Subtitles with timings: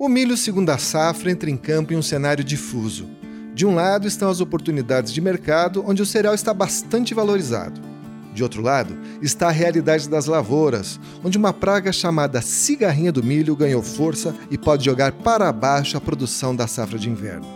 [0.00, 3.06] O milho segunda safra entra em campo em um cenário difuso.
[3.54, 7.78] De um lado estão as oportunidades de mercado, onde o cereal está bastante valorizado.
[8.32, 13.54] De outro lado está a realidade das lavouras, onde uma praga chamada cigarrinha do milho
[13.54, 17.46] ganhou força e pode jogar para baixo a produção da safra de inverno.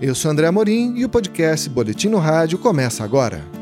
[0.00, 3.61] Eu sou André Amorim e o podcast Boletim no Rádio começa agora.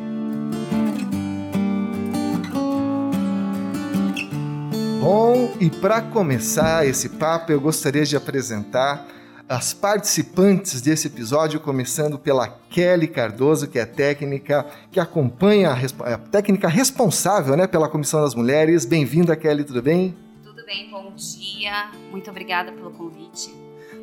[5.60, 9.06] E para começar esse papo, eu gostaria de apresentar
[9.46, 16.18] as participantes desse episódio, começando pela Kelly Cardoso, que é técnica que acompanha a, a
[16.18, 18.86] técnica responsável, né, pela Comissão das Mulheres.
[18.86, 20.16] Bem-vinda, Kelly, tudo bem?
[20.42, 21.90] Tudo bem, bom dia.
[22.10, 23.54] Muito obrigada pelo convite.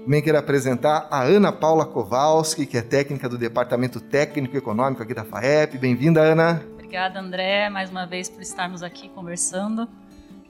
[0.03, 5.13] Também quero apresentar a Ana Paula Kowalski, que é técnica do Departamento Técnico Econômico aqui
[5.16, 5.80] da FAEP.
[5.80, 6.63] Bem-vinda, Ana.
[6.73, 9.89] Obrigada, André, mais uma vez por estarmos aqui conversando.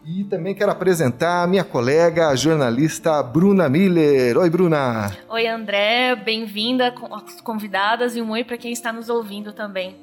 [0.10, 4.38] E também quero apresentar a minha colega, a jornalista Bruna Miller.
[4.38, 5.12] Oi, Bruna.
[5.28, 6.16] Oi, André.
[6.16, 6.96] Bem-vinda,
[7.44, 9.98] convidadas, e um oi para quem está nos ouvindo também.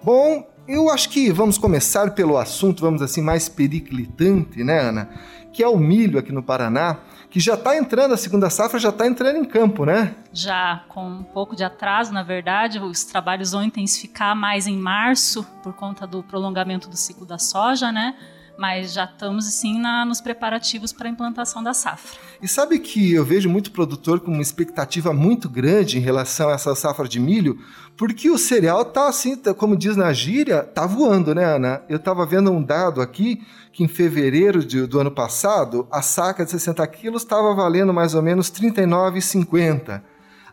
[0.00, 5.10] Bom, eu acho que vamos começar pelo assunto, vamos assim, mais periclitante, né, Ana?
[5.52, 8.90] Que é o milho aqui no Paraná, que já está entrando, a segunda safra já
[8.90, 10.14] está entrando em campo, né?
[10.32, 15.42] Já, com um pouco de atraso, na verdade, os trabalhos vão intensificar mais em março,
[15.64, 18.14] por conta do prolongamento do ciclo da soja, né?
[18.58, 22.18] Mas já estamos sim na, nos preparativos para a implantação da safra.
[22.40, 26.52] E sabe que eu vejo muito produtor com uma expectativa muito grande em relação a
[26.52, 27.58] essa safra de milho,
[27.96, 31.82] porque o cereal tá assim, tá, como diz na gíria, tá voando, né, Ana?
[31.88, 36.44] Eu estava vendo um dado aqui que em fevereiro de, do ano passado a saca
[36.44, 40.02] de 60 quilos estava valendo mais ou menos R$ 39,50.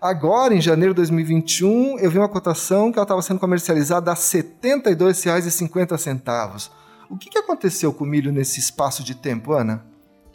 [0.01, 4.13] Agora, em janeiro de 2021, eu vi uma cotação que ela estava sendo comercializada a
[4.13, 6.82] R$ 72,50.
[7.09, 9.85] O que, que aconteceu com o milho nesse espaço de tempo, Ana?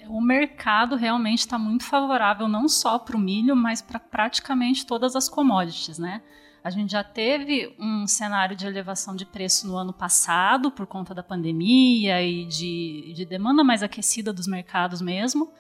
[0.09, 5.15] O mercado realmente está muito favorável não só para o milho, mas para praticamente todas
[5.15, 6.23] as commodities, né?
[6.65, 11.15] A gente já teve um cenário de elevação de preço no ano passado por conta
[11.15, 15.53] da pandemia e de, de demanda mais aquecida dos mercados mesmo.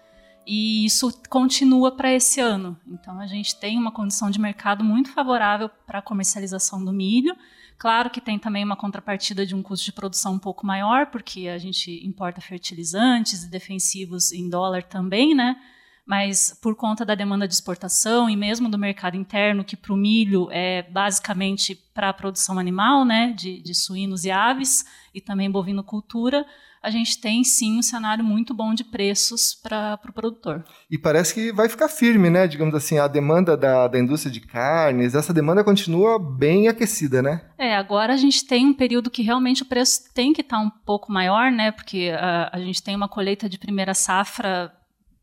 [0.47, 2.77] E isso continua para esse ano.
[2.87, 7.37] Então a gente tem uma condição de mercado muito favorável para a comercialização do milho
[7.79, 11.47] Claro que tem também uma contrapartida de um custo de produção um pouco maior, porque
[11.47, 15.57] a gente importa fertilizantes e defensivos em dólar também, né?
[16.05, 19.97] Mas por conta da demanda de exportação e mesmo do mercado interno, que para o
[19.97, 24.85] milho é basicamente para a produção animal, né, de, de suínos e aves,
[25.15, 26.45] e também bovinocultura,
[26.83, 30.65] a gente tem sim um cenário muito bom de preços para o pro produtor.
[30.91, 32.47] E parece que vai ficar firme, né?
[32.47, 37.43] Digamos assim, a demanda da, da indústria de carnes, essa demanda continua bem aquecida, né?
[37.59, 40.63] É, agora a gente tem um período que realmente o preço tem que estar tá
[40.63, 41.71] um pouco maior, né?
[41.73, 44.73] Porque a, a gente tem uma colheita de primeira safra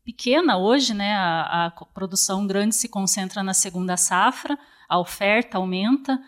[0.04, 1.14] pequena hoje, né?
[1.14, 6.18] A, a produção grande se concentra na segunda safra, a oferta aumenta.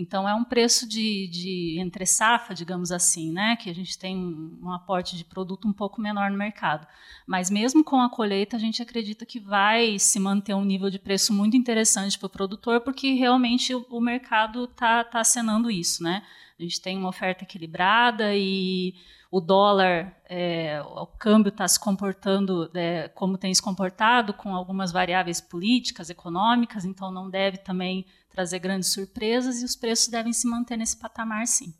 [0.00, 3.56] Então é um preço de, de entre safra, digamos assim, né?
[3.56, 4.16] Que a gente tem
[4.62, 6.86] um aporte de produto um pouco menor no mercado.
[7.26, 11.00] Mas mesmo com a colheita, a gente acredita que vai se manter um nível de
[11.00, 16.00] preço muito interessante para o produtor, porque realmente o, o mercado está tá acenando isso,
[16.04, 16.22] né?
[16.58, 18.94] A gente tem uma oferta equilibrada e
[19.30, 24.90] o dólar, é, o câmbio está se comportando é, como tem se comportado, com algumas
[24.90, 30.48] variáveis políticas, econômicas, então não deve também trazer grandes surpresas e os preços devem se
[30.48, 31.72] manter nesse patamar, sim.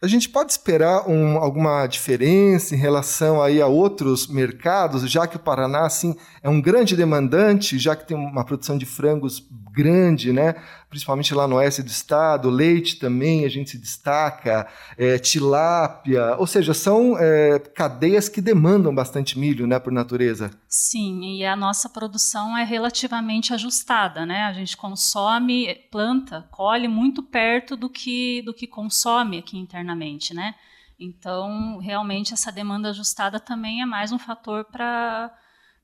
[0.00, 5.36] A gente pode esperar um, alguma diferença em relação aí a outros mercados, já que
[5.36, 10.32] o Paraná assim, é um grande demandante, já que tem uma produção de frangos grande,
[10.32, 10.54] né?
[10.88, 14.66] Principalmente lá no oeste do estado, leite também a gente se destaca,
[14.96, 20.50] é, tilápia, ou seja, são é, cadeias que demandam bastante milho, né, por natureza.
[20.66, 24.44] Sim, e a nossa produção é relativamente ajustada, né?
[24.44, 30.54] A gente consome, planta, colhe muito perto do que do que consome aqui internamente, né?
[30.98, 35.30] Então, realmente essa demanda ajustada também é mais um fator para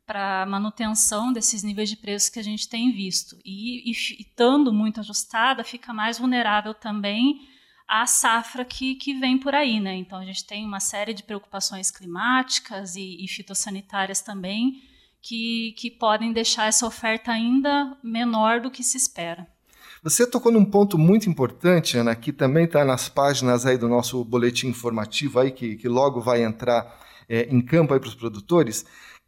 [0.07, 3.37] para manutenção desses níveis de preço que a gente tem visto.
[3.45, 7.41] E, e, estando muito ajustada, fica mais vulnerável também
[7.89, 9.81] à safra que, que vem por aí.
[9.81, 9.97] Né?
[9.97, 14.83] Então, a gente tem uma série de preocupações climáticas e, e fitossanitárias também
[15.23, 19.47] que, que podem deixar essa oferta ainda menor do que se espera.
[20.03, 24.23] Você tocou num ponto muito importante, Ana, que também está nas páginas aí do nosso
[24.23, 28.85] boletim informativo aí, que, que logo vai entrar é, em campo para os produtores,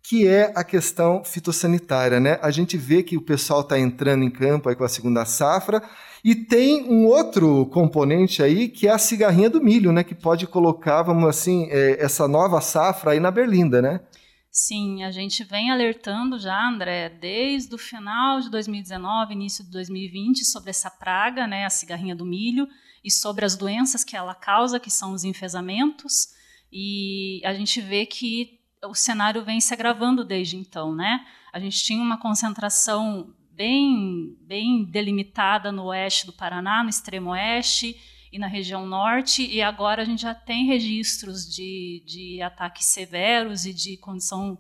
[0.09, 2.21] que é a questão fitossanitária.
[2.21, 2.39] Né?
[2.41, 5.83] A gente vê que o pessoal está entrando em campo aí com a segunda safra
[6.25, 10.05] e tem um outro componente aí que é a cigarrinha do milho, né?
[10.05, 14.01] que pode colocar, vamos assim, é, essa nova safra aí na berlinda, né?
[14.49, 20.47] Sim, a gente vem alertando já, André, desde o final de 2019, início de 2020,
[20.47, 22.67] sobre essa praga, né, a cigarrinha do milho,
[23.05, 26.29] e sobre as doenças que ela causa, que são os enfesamentos.
[26.73, 31.27] E a gente vê que o cenário vem se agravando desde então, né?
[31.53, 37.97] A gente tinha uma concentração bem, bem delimitada no oeste do Paraná, no extremo oeste,
[38.33, 43.65] e na região norte, e agora a gente já tem registros de, de ataques severos
[43.65, 44.59] e de condição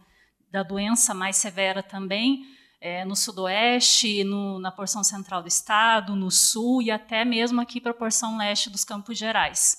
[0.50, 2.46] da doença mais severa também
[2.80, 7.80] é, no sudoeste, no, na porção central do estado, no sul e até mesmo aqui
[7.80, 9.78] para a porção leste dos Campos Gerais,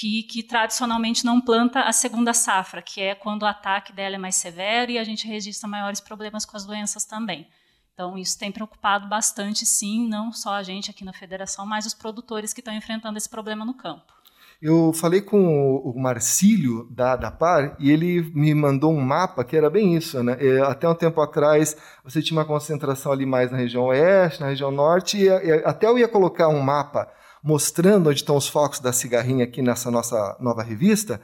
[0.00, 4.18] que, que tradicionalmente não planta a segunda safra, que é quando o ataque dela é
[4.18, 7.46] mais severo e a gente registra maiores problemas com as doenças também.
[7.92, 11.92] Então, isso tem preocupado bastante, sim, não só a gente aqui na federação, mas os
[11.92, 14.10] produtores que estão enfrentando esse problema no campo.
[14.62, 19.54] Eu falei com o Marcílio da, da PAR e ele me mandou um mapa que
[19.54, 20.38] era bem isso, né?
[20.40, 24.48] É, até um tempo atrás você tinha uma concentração ali mais na região oeste, na
[24.48, 25.28] região norte, e
[25.62, 27.06] até eu ia colocar um mapa
[27.42, 31.20] mostrando onde estão os focos da cigarrinha aqui nessa nossa nova revista,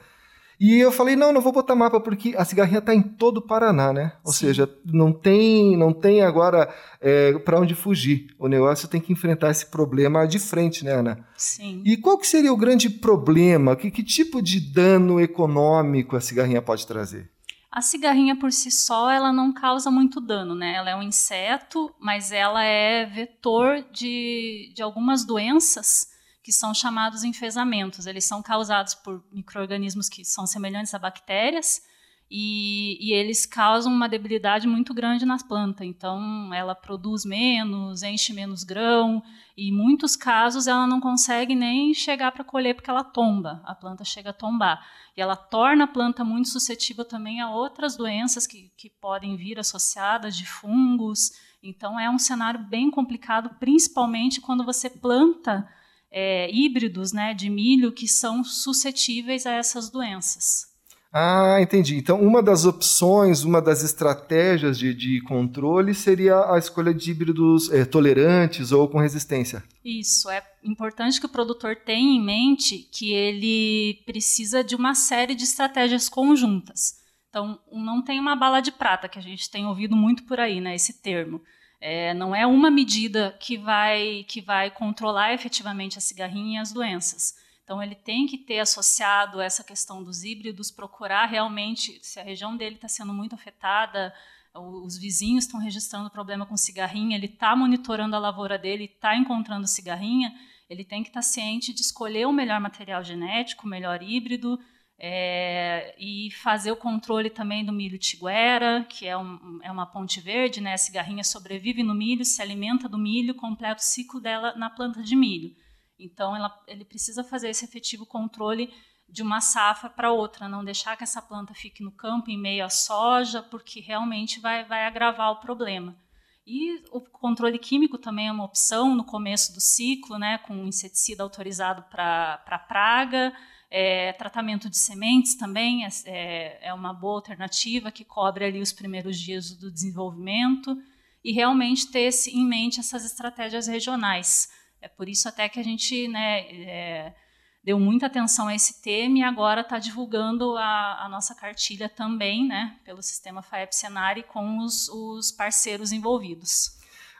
[0.59, 3.41] e eu falei, não, não vou botar mapa porque a cigarrinha está em todo o
[3.41, 4.13] Paraná, né?
[4.23, 4.47] Ou Sim.
[4.47, 8.29] seja, não tem, não tem agora é, para onde fugir.
[8.39, 11.27] O negócio tem que enfrentar esse problema de frente, né, Ana?
[11.37, 11.83] Sim.
[11.85, 13.75] E qual que seria o grande problema?
[13.75, 17.29] Que, que tipo de dano econômico a cigarrinha pode trazer?
[17.71, 20.75] A cigarrinha por si só, ela não causa muito dano, né?
[20.75, 26.07] Ela é um inseto, mas ela é vetor de, de algumas doenças
[26.41, 28.07] que são chamados enfesamentos.
[28.07, 31.81] Eles são causados por micro-organismos que são semelhantes a bactérias
[32.29, 35.87] e, e, eles causam uma debilidade muito grande nas plantas.
[35.87, 39.23] Então, ela produz menos, enche menos grão
[39.55, 43.61] e, em muitos casos, ela não consegue nem chegar para colher porque ela tomba.
[43.63, 44.85] A planta chega a tombar.
[45.15, 49.57] E ela torna a planta muito suscetível também a outras doenças que, que podem vir
[49.57, 51.31] associadas de fungos.
[51.63, 55.65] Então, é um cenário bem complicado, principalmente quando você planta
[56.11, 60.66] é, híbridos né, de milho que são suscetíveis a essas doenças.
[61.11, 61.95] Ah, entendi.
[61.95, 67.71] Então, uma das opções, uma das estratégias de, de controle seria a escolha de híbridos
[67.71, 69.63] é, tolerantes ou com resistência.
[69.83, 70.29] Isso.
[70.29, 75.43] É importante que o produtor tenha em mente que ele precisa de uma série de
[75.43, 76.95] estratégias conjuntas.
[77.29, 80.59] Então, não tem uma bala de prata, que a gente tem ouvido muito por aí,
[80.59, 81.41] né, esse termo.
[81.79, 86.71] É, não é uma medida que vai, que vai controlar efetivamente a cigarrinha e as
[86.71, 87.35] doenças.
[87.67, 92.55] Então, ele tem que ter associado essa questão dos híbridos, procurar realmente, se a região
[92.55, 94.13] dele está sendo muito afetada,
[94.53, 99.67] os vizinhos estão registrando problema com cigarrinha, ele está monitorando a lavoura dele, está encontrando
[99.67, 100.33] cigarrinha,
[100.69, 104.57] ele tem que estar tá ciente de escolher o melhor material genético, o melhor híbrido,
[104.97, 110.21] é, e fazer o controle também do milho tiguera, que é, um, é, uma ponte
[110.21, 110.71] verde, né?
[110.71, 115.03] A cigarrinha sobrevive no milho, se alimenta do milho, completa o ciclo dela na planta
[115.03, 115.53] de milho.
[115.99, 118.73] Então, ela, ele precisa fazer esse efetivo controle
[119.09, 122.65] de uma safra para outra, não deixar que essa planta fique no campo em meio
[122.65, 125.97] à soja, porque realmente vai, vai agravar o problema.
[126.45, 131.23] E o controle químico também é uma opção no começo do ciclo, né, com inseticida
[131.23, 133.33] autorizado para praga,
[133.69, 138.71] é, tratamento de sementes também é, é, é, uma boa alternativa que cobre ali os
[138.71, 140.77] primeiros dias do desenvolvimento
[141.21, 144.49] e realmente ter em mente essas estratégias regionais.
[144.81, 147.15] É por isso até que a gente né, é,
[147.63, 152.47] deu muita atenção a esse tema e agora está divulgando a, a, nossa cartilha também,
[152.47, 156.76] né, pelo sistema FAEP Senari com os, os parceiros envolvidos.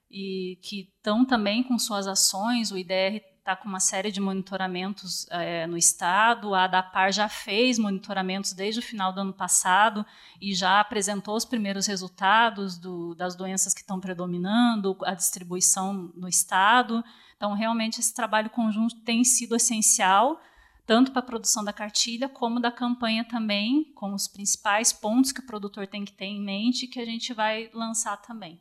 [0.10, 2.72] e que estão também com suas ações.
[2.72, 6.54] O IDR está com uma série de monitoramentos é, no estado.
[6.54, 10.06] A ADAPAR já fez monitoramentos desde o final do ano passado
[10.42, 16.28] e já apresentou os primeiros resultados do, das doenças que estão predominando, a distribuição no
[16.28, 17.04] estado.
[17.36, 20.40] Então, realmente, esse trabalho conjunto tem sido essencial
[20.88, 25.42] tanto para a produção da cartilha como da campanha também, com os principais pontos que
[25.42, 28.60] o produtor tem que ter em mente que a gente vai lançar também.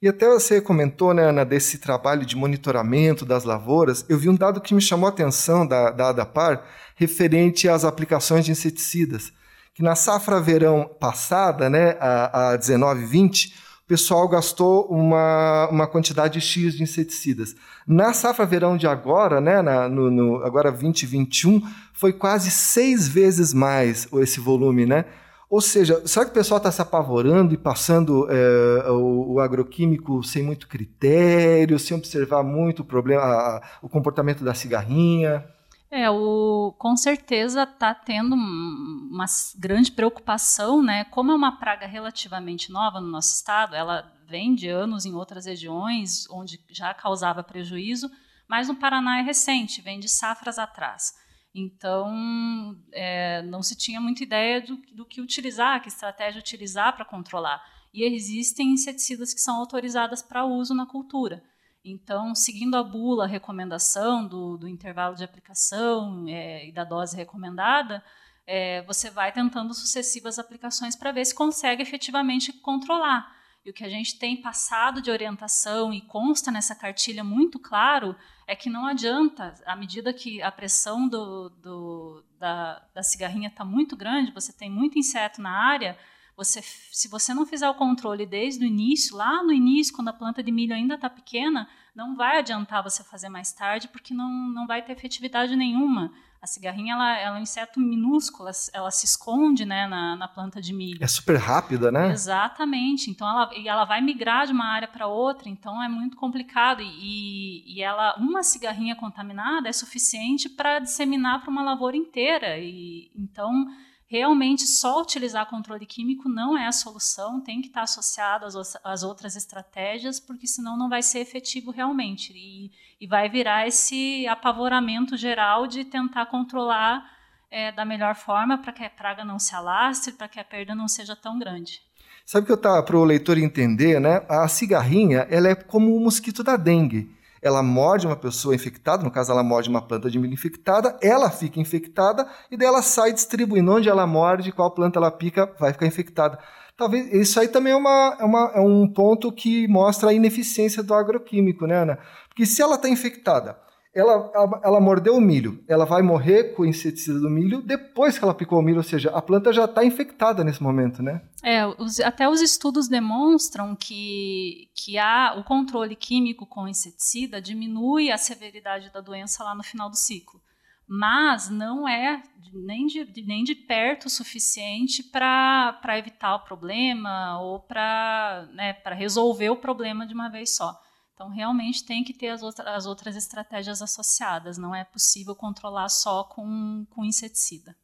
[0.00, 4.06] E até você comentou, né, Ana, desse trabalho de monitoramento das lavouras.
[4.08, 6.64] Eu vi um dado que me chamou a atenção da, da ADAPAR,
[6.96, 9.32] referente às aplicações de inseticidas.
[9.74, 16.40] Que na safra verão passada, né, a, a 19-20, o pessoal gastou uma, uma quantidade
[16.40, 17.56] X de inseticidas.
[17.86, 21.62] Na safra verão de agora, né, na, no, no, agora 2021,
[21.94, 25.06] foi quase seis vezes mais esse volume, né?
[25.50, 30.22] Ou seja, será que o pessoal está se apavorando e passando é, o, o, agroquímico
[30.22, 35.42] sem muito critério, sem observar muito o problema, a, o comportamento da cigarrinha?
[35.90, 39.24] É, o, com certeza está tendo uma
[39.56, 41.04] grande preocupação, né?
[41.04, 45.46] Como é uma praga relativamente nova no nosso estado, ela vem de anos em outras
[45.46, 48.10] regiões onde já causava prejuízo,
[48.46, 51.14] mas no Paraná é recente, vem de safras atrás.
[51.54, 57.06] Então, é, não se tinha muita ideia do, do que utilizar, que estratégia utilizar para
[57.06, 57.62] controlar.
[57.92, 61.42] E existem inseticidas que são autorizadas para uso na cultura.
[61.90, 67.16] Então, seguindo a bula, a recomendação do, do intervalo de aplicação é, e da dose
[67.16, 68.04] recomendada,
[68.46, 73.36] é, você vai tentando sucessivas aplicações para ver se consegue efetivamente controlar.
[73.64, 78.16] E o que a gente tem passado de orientação e consta nessa cartilha muito claro
[78.46, 83.64] é que não adianta, à medida que a pressão do, do, da, da cigarrinha está
[83.64, 85.98] muito grande, você tem muito inseto na área,
[86.38, 90.12] você, se você não fizer o controle desde o início, lá no início, quando a
[90.12, 94.30] planta de milho ainda está pequena, não vai adiantar você fazer mais tarde, porque não,
[94.30, 96.12] não vai ter efetividade nenhuma.
[96.40, 100.28] A cigarrinha ela, ela é um inseto minúsculo, ela, ela se esconde né, na, na,
[100.28, 101.02] planta de milho.
[101.02, 102.12] É super rápida, né?
[102.12, 103.10] Exatamente.
[103.10, 106.82] Então ela, e ela vai migrar de uma área para outra, então é muito complicado.
[106.82, 112.56] E, e ela, uma cigarrinha contaminada é suficiente para disseminar para uma lavoura inteira.
[112.60, 113.66] E então
[114.08, 119.02] realmente só utilizar controle químico não é a solução, tem que estar associado às, às
[119.02, 122.32] outras estratégias, porque senão não vai ser efetivo realmente.
[122.34, 127.04] E, e vai virar esse apavoramento geral de tentar controlar
[127.50, 130.74] é, da melhor forma para que a praga não se alastre, para que a perda
[130.74, 131.82] não seja tão grande.
[132.24, 134.22] Sabe que eu tá para o leitor entender, né?
[134.28, 139.10] A cigarrinha, ela é como o mosquito da dengue ela morde uma pessoa infectada, no
[139.10, 143.12] caso ela morde uma planta de milho infectada, ela fica infectada e daí ela sai
[143.12, 146.38] distribuindo onde ela morde, qual planta ela pica, vai ficar infectada.
[146.76, 150.82] Talvez isso aí também é, uma, é, uma, é um ponto que mostra a ineficiência
[150.82, 151.98] do agroquímico, né, Ana?
[152.28, 153.58] Porque se ela está infectada,
[153.98, 158.18] ela, ela, ela, mordeu o milho, ela vai morrer com o inseticida do milho depois
[158.18, 161.22] que ela picou o milho, ou seja, a planta já está infectada nesse momento, né?
[161.42, 168.10] É, os, até os estudos demonstram que, que há, o controle químico com inseticida diminui
[168.10, 170.40] a severidade da doença lá no final do ciclo.
[170.86, 172.22] Mas não é
[172.54, 179.50] nem de, nem de perto o suficiente para evitar o problema ou para né, resolver
[179.50, 180.80] o problema de uma vez só.
[181.18, 185.88] Então, realmente tem que ter as, outra, as outras estratégias associadas, não é possível controlar
[185.88, 187.74] só com, com inseticida.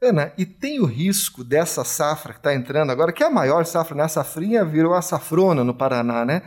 [0.00, 3.66] Ana, e tem o risco dessa safra que está entrando agora, que é a maior
[3.66, 4.04] safra, né?
[4.04, 6.42] A safrinha virou a safrona no Paraná, né?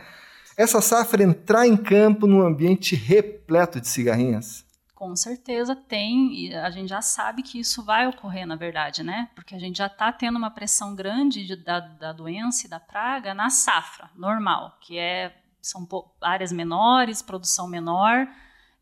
[0.56, 4.64] Essa safra entrar em campo num ambiente repleto de cigarrinhas?
[4.94, 9.28] Com certeza tem, e a gente já sabe que isso vai ocorrer, na verdade, né?
[9.34, 12.80] Porque a gente já está tendo uma pressão grande de, da, da doença e da
[12.80, 15.86] praga na safra normal, que é são
[16.20, 18.26] áreas menores, produção menor,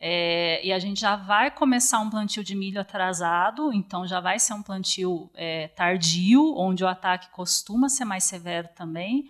[0.00, 4.38] é, e a gente já vai começar um plantio de milho atrasado, então já vai
[4.38, 9.24] ser um plantio é, tardio, onde o ataque costuma ser mais severo também.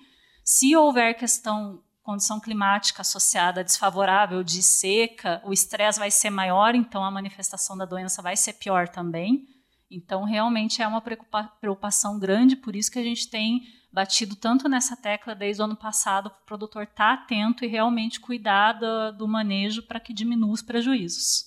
[0.44, 7.02] Se houver questão, condição climática associada desfavorável de seca, o estresse vai ser maior, então
[7.02, 9.46] a manifestação da doença vai ser pior também.
[9.90, 13.62] Então, realmente é uma preocupação grande, por isso que a gente tem
[13.92, 17.68] batido tanto nessa tecla desde o ano passado para o produtor estar tá atento e
[17.68, 21.46] realmente cuidar do, do manejo para que diminua os prejuízos.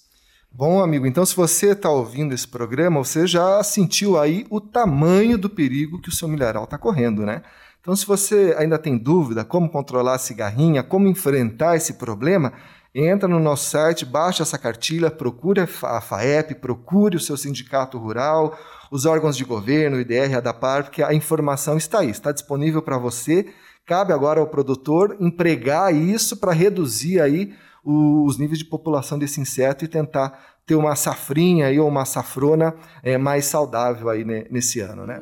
[0.51, 5.37] Bom, amigo, então se você está ouvindo esse programa, você já sentiu aí o tamanho
[5.37, 7.41] do perigo que o seu milharal está correndo, né?
[7.81, 12.53] Então, se você ainda tem dúvida como controlar a cigarrinha, como enfrentar esse problema,
[12.93, 18.57] entra no nosso site, baixa essa cartilha, procure a FAEP, procure o seu sindicato rural,
[18.91, 22.81] os órgãos de governo, o IDR, a DAPAR, porque a informação está aí, está disponível
[22.81, 23.47] para você.
[23.85, 29.85] Cabe agora ao produtor empregar isso para reduzir aí os níveis de população desse inseto
[29.85, 34.79] e tentar ter uma safrinha aí, ou uma safrona é, mais saudável aí né, nesse
[34.79, 35.19] ano, né?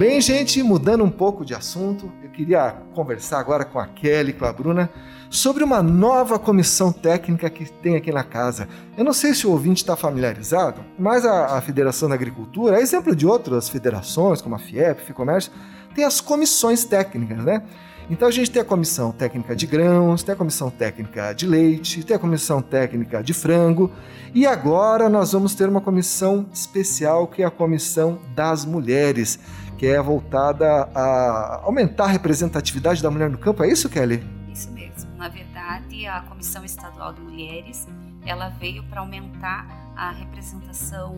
[0.00, 4.52] Bem, gente, mudando um pouco de assunto, queria conversar agora com a Kelly, com a
[4.52, 4.88] Bruna,
[5.28, 8.66] sobre uma nova comissão técnica que tem aqui na casa.
[8.96, 12.80] Eu não sei se o ouvinte está familiarizado, mas a, a Federação da Agricultura, a
[12.80, 15.52] exemplo de outras federações, como a FIEP, FIComércio,
[15.94, 17.62] tem as comissões técnicas, né?
[18.08, 22.02] Então a gente tem a comissão técnica de grãos, tem a comissão técnica de leite,
[22.02, 23.92] tem a comissão técnica de frango
[24.34, 29.38] e agora nós vamos ter uma comissão especial que é a comissão das mulheres
[29.80, 33.64] que é voltada a aumentar a representatividade da mulher no campo.
[33.64, 34.22] É isso, Kelly?
[34.52, 35.10] Isso mesmo.
[35.16, 37.88] Na verdade, a Comissão Estadual de Mulheres
[38.26, 41.16] ela veio para aumentar a representação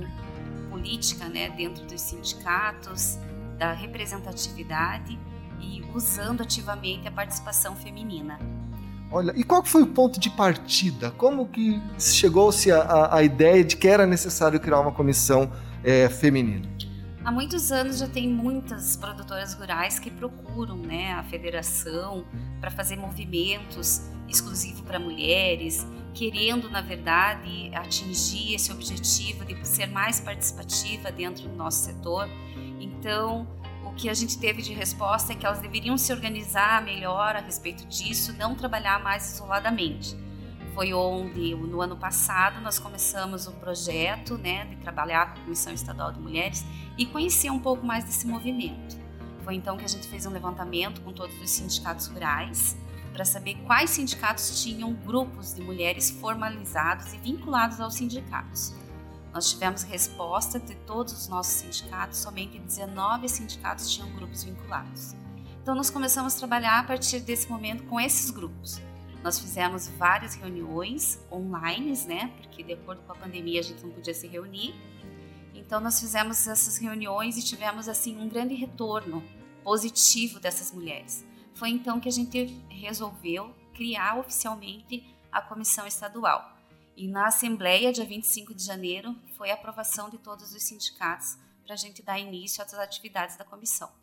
[0.71, 3.19] política né, dentro dos sindicatos,
[3.59, 5.19] da representatividade
[5.61, 8.39] e usando ativamente a participação feminina.
[9.11, 11.11] Olha, e qual foi o ponto de partida?
[11.11, 15.51] Como que chegou-se a, ideia de que era necessário criar uma comissão
[15.83, 16.71] é, feminina?
[17.25, 22.25] Há muitos anos já tem muitas produtoras rurais que procuram né, a federação
[22.61, 30.19] para fazer movimentos exclusivos para mulheres, querendo, na verdade, atingir esse objetivo de ser mais
[30.19, 32.29] participativa dentro do nosso setor.
[32.81, 33.47] Então,
[33.85, 37.41] o que a gente teve de resposta é que elas deveriam se organizar melhor a
[37.41, 40.17] respeito disso, não trabalhar mais isoladamente
[40.75, 45.73] foi onde, no ano passado, nós começamos o projeto né, de trabalhar com a Comissão
[45.73, 46.65] Estadual de Mulheres
[46.97, 48.97] e conhecer um pouco mais desse movimento.
[49.45, 52.77] Foi então que a gente fez um levantamento com todos os sindicatos rurais
[53.13, 58.75] para saber quais sindicatos tinham grupos de mulheres formalizados e vinculados aos sindicatos.
[59.33, 65.15] Nós tivemos resposta de todos os nossos sindicatos, somente 19 sindicatos tinham grupos vinculados.
[65.63, 68.81] Então, nós começamos a trabalhar a partir desse momento com esses grupos.
[69.23, 72.33] Nós fizemos várias reuniões online, né?
[72.41, 74.75] Porque de acordo com a pandemia a gente não podia se reunir.
[75.55, 79.23] Então nós fizemos essas reuniões e tivemos assim um grande retorno
[79.63, 81.25] positivo dessas mulheres.
[81.55, 86.57] Foi então que a gente resolveu criar oficialmente a comissão estadual.
[86.97, 91.75] E na assembleia, dia 25 de janeiro, foi a aprovação de todos os sindicatos para
[91.75, 94.02] a gente dar início às atividades da comissão.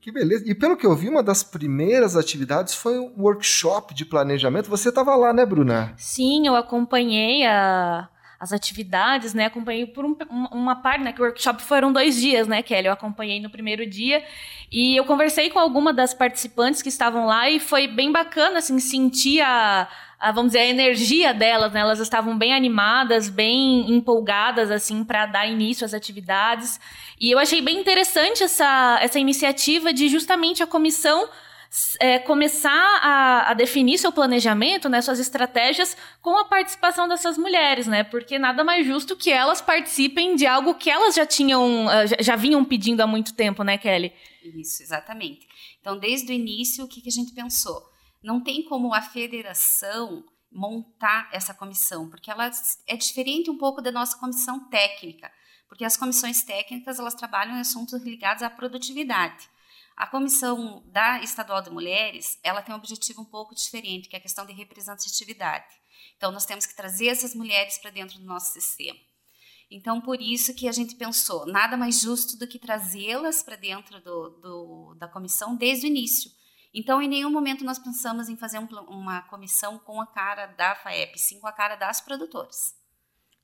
[0.00, 0.44] Que beleza.
[0.46, 4.70] E pelo que eu vi, uma das primeiras atividades foi um workshop de planejamento.
[4.70, 5.92] Você estava lá, né, Bruna?
[5.98, 8.08] Sim, eu acompanhei a,
[8.38, 9.44] as atividades, né?
[9.44, 10.16] Acompanhei por um,
[10.50, 11.12] uma parte, né?
[11.12, 12.86] Que o workshop foram dois dias, né, Kelly?
[12.86, 14.24] Eu acompanhei no primeiro dia
[14.72, 18.78] e eu conversei com alguma das participantes que estavam lá e foi bem bacana, assim,
[18.78, 19.86] sentir a
[20.20, 21.80] a, vamos dizer, a energia delas, né?
[21.80, 26.78] Elas estavam bem animadas, bem empolgadas, assim, para dar início às atividades.
[27.18, 31.26] E eu achei bem interessante essa, essa iniciativa de justamente a comissão
[32.00, 37.86] é, começar a, a, definir seu planejamento, né, suas estratégias com a participação dessas mulheres,
[37.86, 38.02] né?
[38.02, 42.16] Porque nada mais justo que elas participem de algo que elas já tinham, ah, já,
[42.20, 44.12] já vinham pedindo há muito tempo, né, Kelly?
[44.42, 45.46] Isso, exatamente.
[45.80, 47.89] Então, desde o início, o que, que a gente pensou?
[48.22, 52.50] Não tem como a federação montar essa comissão, porque ela
[52.86, 55.32] é diferente um pouco da nossa comissão técnica,
[55.68, 59.48] porque as comissões técnicas elas trabalham em assuntos ligados à produtividade.
[59.96, 64.18] A comissão da Estadual de Mulheres, ela tem um objetivo um pouco diferente, que é
[64.18, 65.72] a questão de representatividade.
[66.16, 68.98] Então, nós temos que trazer essas mulheres para dentro do nosso sistema.
[69.70, 74.00] Então, por isso que a gente pensou, nada mais justo do que trazê-las para dentro
[74.00, 76.30] do, do, da comissão desde o início,
[76.72, 80.74] então, em nenhum momento nós pensamos em fazer um, uma comissão com a cara da
[80.74, 82.78] FAEP, sim com a cara das produtoras.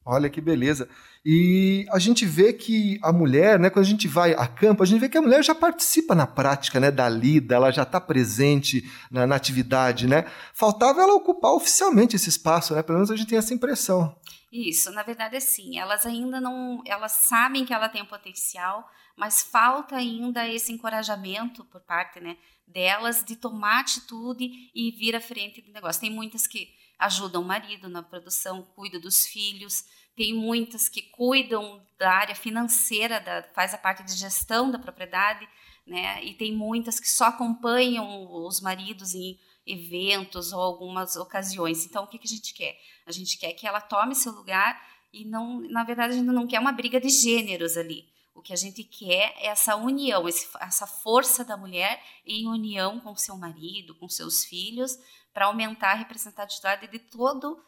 [0.08, 0.88] Olha que beleza.
[1.24, 4.86] E a gente vê que a mulher, né, quando a gente vai a campo, a
[4.86, 8.00] gente vê que a mulher já participa na prática né, da lida, ela já está
[8.00, 10.06] presente na, na, atividade.
[10.06, 10.24] Né?
[10.54, 12.84] Faltava ela ocupar oficialmente esse espaço, né?
[12.84, 14.16] pelo menos a gente tem essa impressão.
[14.52, 15.76] Isso, na verdade é sim.
[15.76, 16.80] Elas ainda não.
[16.86, 22.36] Elas sabem que ela tem um potencial, mas falta ainda esse encorajamento por parte né,
[22.66, 26.00] delas de tomar atitude e vir à frente do negócio.
[26.00, 29.84] Tem muitas que ajudam o marido na produção, cuidam dos filhos.
[30.16, 35.46] Tem muitas que cuidam da área financeira, da, faz a parte de gestão da propriedade,
[35.86, 36.24] né?
[36.24, 41.84] E tem muitas que só acompanham os maridos em eventos ou algumas ocasiões.
[41.84, 42.78] Então, o que, que a gente quer?
[43.04, 44.80] A gente quer que ela tome seu lugar
[45.12, 48.08] e não, na verdade, a gente não quer uma briga de gêneros ali.
[48.36, 53.16] O que a gente quer é essa união, essa força da mulher em união com
[53.16, 54.96] seu marido, com seus filhos,
[55.32, 57.58] para aumentar a representatividade de todo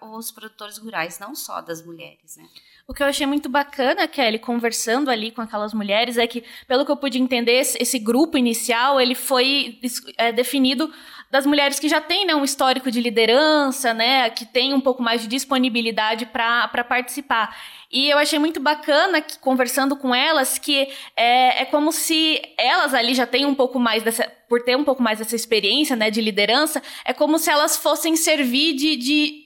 [0.00, 2.46] os produtores rurais, não só das mulheres, né?
[2.86, 6.84] O que eu achei muito bacana, Kelly, conversando ali com aquelas mulheres, é que, pelo
[6.84, 9.80] que eu pude entender, esse, grupo inicial, ele foi
[10.16, 10.92] é, definido
[11.32, 15.02] das mulheres que já têm né, um histórico de liderança, né, que têm um pouco
[15.02, 17.56] mais de disponibilidade para participar.
[17.90, 22.92] E eu achei muito bacana, que, conversando com elas, que é, é como se elas
[22.92, 26.10] ali já têm um pouco mais dessa, por ter um pouco mais dessa experiência, né,
[26.10, 29.41] de liderança, é como se elas fossem servir de, de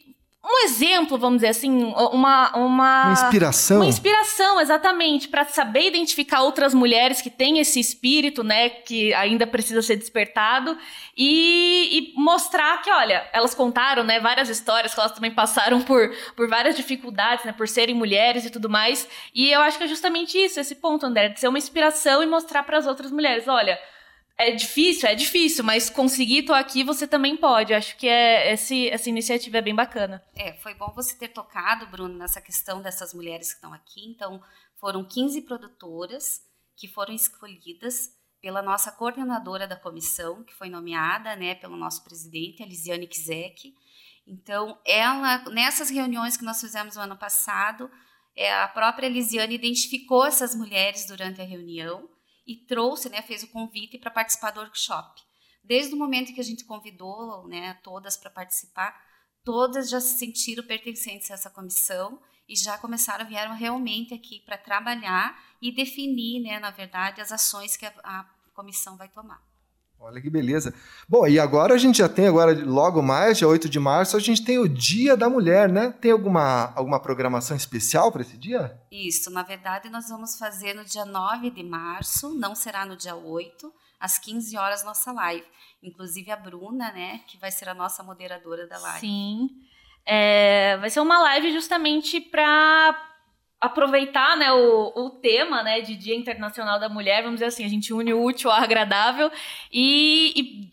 [0.49, 3.79] um exemplo, vamos dizer assim, uma uma, uma inspiração.
[3.79, 9.47] Uma inspiração, exatamente, para saber identificar outras mulheres que têm esse espírito, né, que ainda
[9.47, 10.77] precisa ser despertado
[11.17, 16.15] e, e, mostrar que, olha, elas contaram, né, várias histórias que elas também passaram por,
[16.37, 19.09] por várias dificuldades, né, por serem mulheres e tudo mais.
[19.35, 22.27] E eu acho que é justamente isso, esse ponto, André, de ser uma inspiração e
[22.27, 23.79] mostrar para as outras mulheres, olha,
[24.39, 27.73] é difícil, é difícil, mas conseguir tô aqui você também pode.
[27.73, 30.23] Acho que é, esse, essa iniciativa é bem bacana.
[30.35, 34.07] É, foi bom você ter tocado, Bruno, nessa questão dessas mulheres que estão aqui.
[34.07, 34.43] Então,
[34.79, 36.43] foram 15 produtoras
[36.77, 38.11] que foram escolhidas
[38.43, 43.75] pela nossa coordenadora da comissão, que foi nomeada, né, pelo nosso presidente, a Lisiane Kizek.
[44.27, 47.91] Então, ela, nessas reuniões que nós fizemos no ano passado,
[48.37, 52.07] é, a própria Lisiane identificou essas mulheres durante a reunião
[52.47, 55.21] e trouxe, né, fez o convite para participar do workshop.
[55.65, 58.97] Desde o momento que a gente convidou, né, todas para participar,
[59.45, 64.57] todas já se sentiram pertencentes a essa comissão e já começaram, vieram realmente aqui para
[64.57, 69.43] trabalhar e definir, né, na verdade, as ações que a, a comissão vai tomar.
[69.99, 70.73] Olha que beleza.
[71.09, 74.21] Bom, e agora a gente já tem, agora logo mais, dia 8 de março, a
[74.21, 75.93] gente tem o Dia da Mulher, né?
[76.01, 78.81] Tem alguma, alguma programação especial para esse dia?
[78.91, 83.17] Isso, na verdade nós vamos fazer no dia 9 de março, não será no dia
[83.17, 85.47] 8, às 15 horas nossa live.
[85.83, 89.01] Inclusive a Bruna, né, que vai ser a nossa moderadora da live.
[89.01, 89.51] Sim.
[90.05, 93.16] É, vai ser uma live justamente para
[93.61, 97.69] aproveitar né, o, o tema né, de Dia Internacional da Mulher, vamos dizer assim, a
[97.69, 99.31] gente une o útil ao agradável
[99.73, 100.71] e, e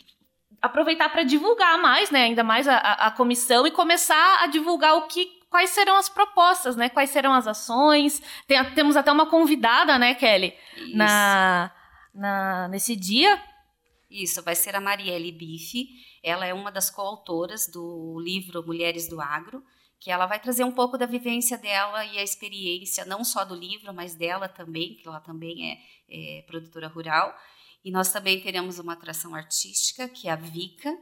[0.60, 5.06] aproveitar para divulgar mais, né, ainda mais a, a, comissão e começar a divulgar o
[5.06, 8.20] que quais serão as propostas, né, quais serão as ações.
[8.46, 10.52] Tem, temos até uma convidada, né, Kelly,
[10.94, 11.70] na,
[12.12, 13.40] na nesse dia.
[14.10, 15.88] Isso, vai ser a Marielle Bife.
[16.22, 19.62] Ela é uma das coautoras do livro Mulheres do Agro
[20.00, 23.54] que ela vai trazer um pouco da vivência dela e a experiência, não só do
[23.54, 27.34] livro, mas dela também, que ela também é, é produtora rural.
[27.84, 30.94] E nós também teremos uma atração artística, que é a Vika,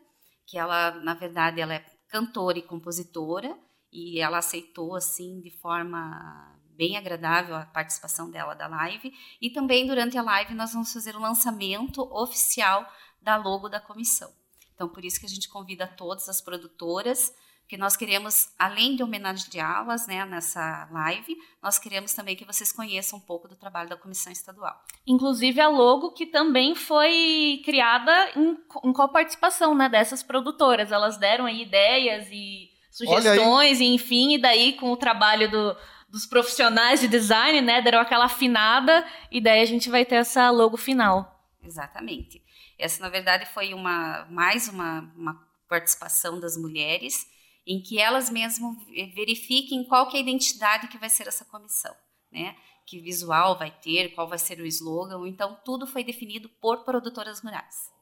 [0.47, 3.57] que ela, na verdade, ela é cantora e compositora,
[3.93, 9.13] e ela aceitou, assim, de forma bem agradável a participação dela da live.
[9.41, 12.87] E também, durante a live, nós vamos fazer o lançamento oficial
[13.21, 14.33] da logo da comissão.
[14.75, 17.33] Então, por isso que a gente convida todas as produtoras
[17.73, 23.19] que nós queremos, além de homenageá-las né, nessa live, nós queremos também que vocês conheçam
[23.19, 24.79] um pouco do trabalho da Comissão Estadual.
[25.07, 30.93] Inclusive a logo que também foi criada em, em participação né, dessas produtoras.
[30.93, 35.75] Elas deram aí ideias e sugestões, e, enfim, e daí com o trabalho do,
[36.11, 40.51] dos profissionais de design, né, deram aquela afinada, e daí a gente vai ter essa
[40.51, 41.43] logo final.
[41.65, 42.43] Exatamente.
[42.79, 47.32] Essa, na verdade, foi uma mais uma, uma participação das mulheres
[47.67, 48.77] em que elas mesmas
[49.15, 51.95] verifiquem qual que é a identidade que vai ser essa comissão,
[52.31, 52.55] né?
[52.87, 55.27] Que visual vai ter, qual vai ser o slogan.
[55.29, 57.93] Então, tudo foi definido por produtoras rurais.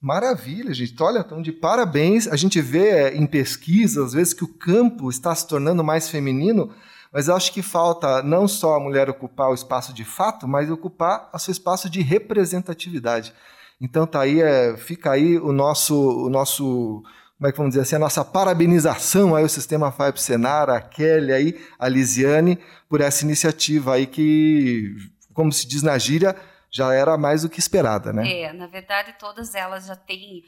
[0.00, 0.94] Maravilha, gente.
[1.02, 2.28] Olha, então de parabéns.
[2.28, 6.10] A gente vê é, em pesquisa, às vezes, que o campo está se tornando mais
[6.10, 6.72] feminino,
[7.12, 11.30] mas acho que falta não só a mulher ocupar o espaço de fato, mas ocupar
[11.32, 13.32] o seu espaço de representatividade.
[13.80, 15.94] Então tá aí, é, fica aí o nosso,
[16.26, 17.02] o nosso
[17.36, 20.80] como é que vamos dizer assim, a nossa parabenização aí ao Sistema FAIP Senar, a
[20.80, 24.96] Kelly aí, a Lisiane, por essa iniciativa aí que,
[25.34, 26.34] como se diz na gíria,
[26.70, 28.40] já era mais do que esperada, né?
[28.40, 30.44] É, na verdade todas elas já têm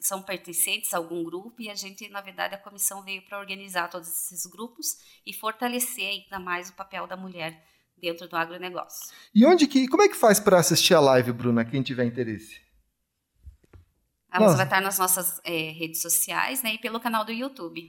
[0.00, 3.88] são pertencentes a algum grupo e a gente, na verdade, a comissão veio para organizar
[3.88, 7.62] todos esses grupos e fortalecer ainda mais o papel da mulher
[7.96, 9.14] dentro do agronegócio.
[9.32, 12.60] E onde que, como é que faz para assistir a live, Bruna, quem tiver interesse?
[14.34, 17.88] A música vai estar nas nossas é, redes sociais né, e pelo canal do YouTube.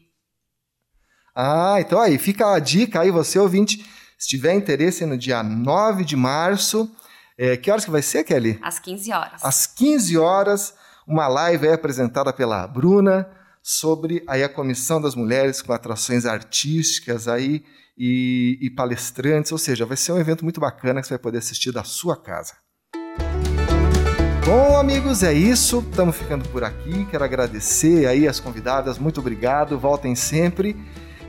[1.36, 3.84] Ah, então aí, fica a dica aí, você ouvinte,
[4.18, 6.90] se tiver interesse no dia 9 de março,
[7.36, 8.60] é, que horas que vai ser, Kelly?
[8.62, 9.44] Às 15 horas.
[9.44, 10.76] Às 15 horas,
[11.08, 13.28] uma live é apresentada pela Bruna
[13.64, 17.66] sobre aí a Comissão das Mulheres com atrações artísticas aí
[17.98, 21.40] e, e palestrantes, ou seja, vai ser um evento muito bacana que você vai poder
[21.40, 22.54] assistir da sua casa.
[24.46, 25.84] Bom, amigos, é isso.
[25.90, 27.08] Estamos ficando por aqui.
[27.10, 29.00] Quero agradecer aí as convidadas.
[29.00, 29.80] Muito obrigado.
[29.80, 30.76] Voltem sempre.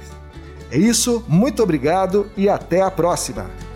[0.72, 3.69] É isso, muito obrigado e até a próxima!